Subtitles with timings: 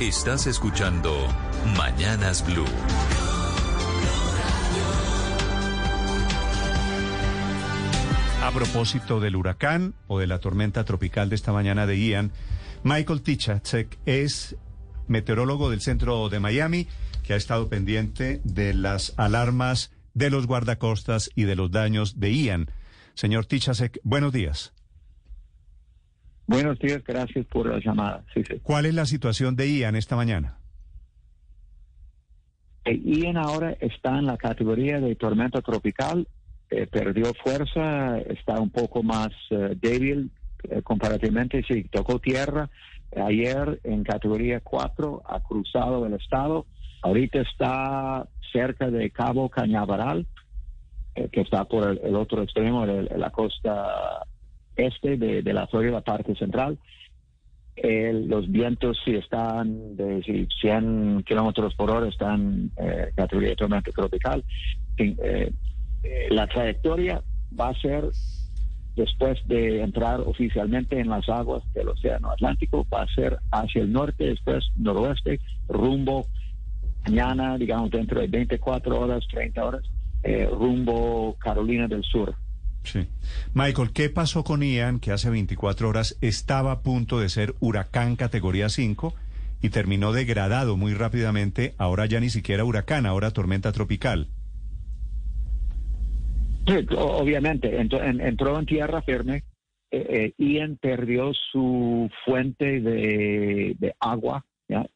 [0.00, 1.26] Estás escuchando
[1.76, 2.64] Mañanas Blue.
[8.44, 12.30] A propósito del huracán o de la tormenta tropical de esta mañana de Ian,
[12.84, 14.54] Michael Tichacek es
[15.08, 16.86] meteorólogo del centro de Miami
[17.24, 22.32] que ha estado pendiente de las alarmas de los guardacostas y de los daños de
[22.34, 22.70] Ian.
[23.14, 24.72] Señor Tichacek, buenos días.
[26.48, 28.24] Buenos días, gracias por la llamada.
[28.32, 28.58] Sí, sí.
[28.62, 30.56] ¿Cuál es la situación de Ian esta mañana?
[32.86, 36.26] Eh, Ian ahora está en la categoría de tormenta tropical,
[36.70, 40.30] eh, perdió fuerza, está un poco más eh, débil
[40.70, 42.70] eh, comparativamente, sí, tocó tierra
[43.14, 46.64] ayer en categoría 4, ha cruzado el estado,
[47.02, 50.26] ahorita está cerca de Cabo Cañaveral,
[51.14, 54.26] eh, que está por el, el otro extremo de la costa
[54.78, 56.78] este de, la Florida, parte central.
[57.82, 64.42] Los vientos si están de si 100 kilómetros por hora, están eh, categoría tormenta tropical.
[64.96, 65.52] Eh,
[66.30, 67.22] la trayectoria
[67.58, 68.04] va a ser
[68.98, 73.92] después de entrar oficialmente en las aguas del Océano Atlántico, va a ser hacia el
[73.92, 76.26] norte, después noroeste, rumbo
[77.04, 79.82] mañana, digamos dentro de 24 horas, 30 horas,
[80.24, 82.34] eh, rumbo Carolina del Sur.
[83.54, 88.16] Michael, ¿qué pasó con Ian que hace 24 horas estaba a punto de ser huracán
[88.16, 89.14] categoría 5
[89.62, 91.74] y terminó degradado muy rápidamente?
[91.78, 94.28] Ahora ya ni siquiera huracán, ahora tormenta tropical.
[96.66, 99.44] Sí, obviamente, entró en, tierra firme.
[99.90, 104.44] Eh, eh, Ian perdió su fuente de, agua.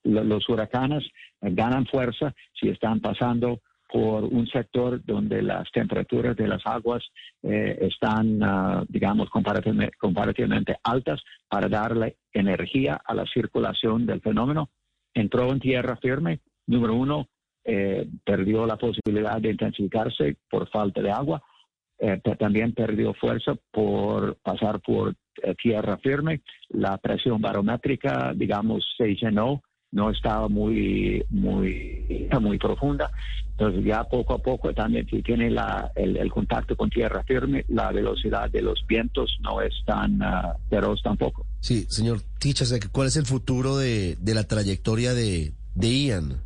[0.04, 1.02] Los huracanes
[1.40, 3.60] ganan fuerza si están pasando
[3.92, 7.02] por un sector donde las temperaturas de las aguas
[7.42, 14.70] eh, están, ah, digamos, comparativamente, comparativamente altas para darle energía a la circulación del fenómeno.
[15.12, 16.40] Entró en tierra firme.
[16.66, 17.28] Número uno,
[17.64, 21.42] eh, perdió la posibilidad de intensificarse por falta de agua
[22.04, 26.40] eh, pero también perdió fuerza por pasar por eh, tierra firme.
[26.70, 29.62] La presión barométrica, digamos, se llenó,
[29.92, 33.10] no estaba muy, muy, muy profunda.
[33.50, 37.92] Entonces ya poco a poco también si tiene la, el, contacto con tierra firme, la
[37.92, 41.46] velocidad de los vientos no es tan ah, feroz tampoco.
[41.60, 46.42] Sí, señor Tichasek, ¿cuál es el futuro de, de la trayectoria de, de Ian?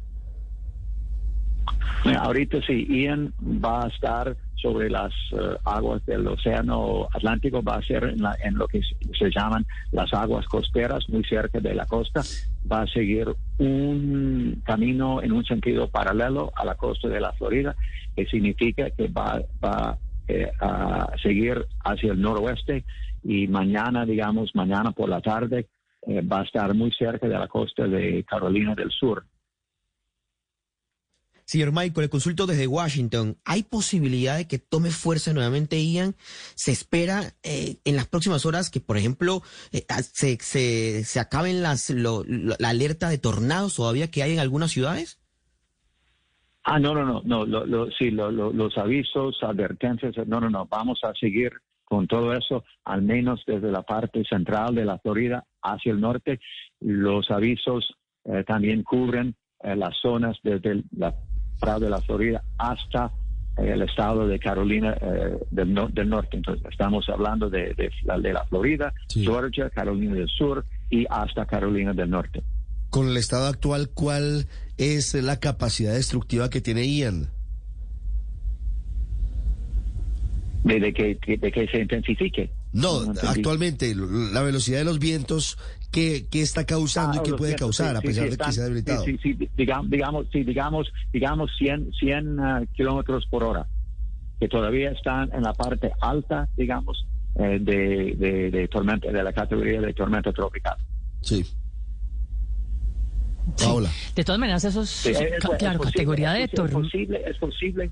[2.20, 7.82] Ahorita sí, Ian va a estar sobre las eh, aguas del Océano Atlántico, va a
[7.82, 8.80] ser en, la- en lo que
[9.18, 12.22] se, llaman las aguas costeras, muy cerca de la costa.
[12.70, 13.28] Va a seguir
[13.58, 17.74] un camino en un sentido paralelo a la costa de la Florida,
[18.14, 19.98] que significa que va, va
[20.28, 22.84] eh, a seguir hacia el noroeste
[23.22, 25.66] y mañana, digamos, mañana por la tarde,
[26.06, 29.24] eh, va a estar muy cerca de la costa de Carolina del Sur.
[31.46, 33.38] Señor Michael, le consulto desde Washington.
[33.44, 36.16] ¿Hay posibilidad de que tome fuerza nuevamente Ian?
[36.56, 40.38] ¿Se espera eh, en las próximas horas que, por ejemplo, eh, a- se,
[41.20, 45.20] acaben las, la alerta de tornados todavía que hay en algunas ciudades?
[46.64, 50.50] Ah, no, no, no, no, lo, lo- sí, lo- lo- los avisos, advertencias, no, no,
[50.50, 51.52] no, vamos a seguir
[51.84, 56.40] con todo eso, al menos desde la parte central de la Florida hacia el norte.
[56.80, 61.14] Los avisos eh, también cubren eh, las zonas desde la
[61.56, 63.10] parte de la Florida hasta
[63.58, 66.36] eh, el estado de Carolina eh, del, no- del norte.
[66.36, 69.24] Entonces, estamos hablando de, de la, de la Florida, Sí.
[69.24, 72.42] Georgia, Carolina del Sur y hasta Carolina del norte.
[72.90, 74.46] Con el estado actual, ¿cuál
[74.78, 77.28] es la capacidad destructiva que tiene Ian?
[80.64, 82.50] De, de que, de que se intensifique.
[82.76, 83.20] No, entendí.
[83.28, 85.58] actualmente, la velocidad de los vientos,
[85.90, 88.20] ¿qué, qué está causando Ah, y qué los puede vientos, causar sí, a pesar sí,
[88.20, 89.04] de que están- se ha debilitado?
[89.04, 93.66] Sí, sí, digamos, digamos, sí, digamos, digamos 100, 100 ah, kilómetros por hora,
[94.40, 99.32] que todavía están en la parte alta, digamos, eh, de, de, de tormenta, de la
[99.32, 100.76] categoría de tormenta tropical.
[101.22, 101.44] Sí.
[103.58, 103.90] Paola.
[104.14, 106.54] De todas maneras, esos, Sí, es- es- ca- es claro, posible, categoría de es, es
[106.54, 106.80] tormenta.
[106.80, 107.90] posible, es posible.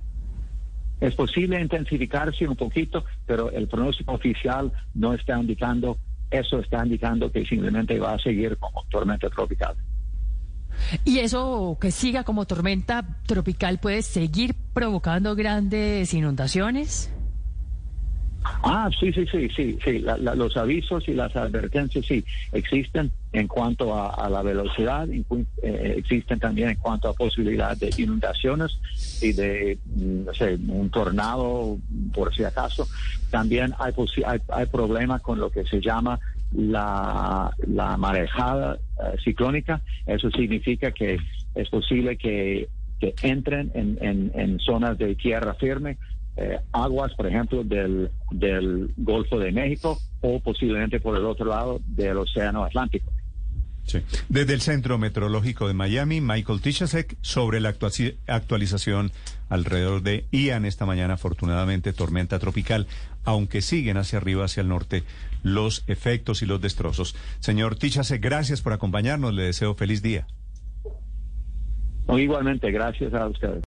[1.01, 5.99] Es posible intensificarse un poquito, pero el pronóstico oficial no está indicando,
[6.31, 9.77] eso está indicando que simplemente va a seguir como tormenta tropical.
[11.05, 17.14] Y eso que siga como tormenta tropical puede seguir provocando grandes inundaciones.
[18.63, 19.99] Ah, sí, sí, sí, sí, sí.
[20.01, 25.09] La- la- los avisos y las advertencias sí existen en cuanto a, a la velocidad,
[25.11, 28.79] eh, existen también en cuanto a posibilidad de inundaciones
[29.21, 31.79] y de, mm, no sé, un tornado,
[32.13, 32.87] por si acaso.
[33.31, 33.93] También hay,
[34.27, 36.21] hay, hay problemas con lo que se llama
[36.53, 41.19] la, la marejada eh, ciclónica, eso significa que
[41.55, 42.69] es posible que,
[43.01, 45.97] que entren en, en, en zonas de tierra firme,
[46.37, 51.81] eh, aguas, por ejemplo, del, del Golfo de México o posiblemente por el otro lado
[51.87, 53.13] del Océano Atlántico.
[53.87, 54.01] Sí.
[54.31, 59.13] Desde el Centro Meteorológico de Miami, Michael Tichasek, sobre la actualización
[59.51, 62.87] alrededor de Ian esta mañana, afortunadamente tormenta tropical,
[63.25, 65.05] aunque siguen hacia arriba, hacia el norte,
[65.43, 67.15] los efectos y los destrozos.
[67.41, 70.27] Señor Tichasek, gracias por acompañarnos, le deseo feliz día.
[72.09, 73.63] No, igualmente, gracias a ustedes.